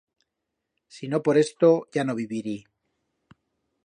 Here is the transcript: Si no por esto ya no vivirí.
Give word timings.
Si 0.95 1.05
no 1.11 1.21
por 1.25 1.37
esto 1.37 1.87
ya 1.93 2.03
no 2.03 2.15
vivirí. 2.21 2.57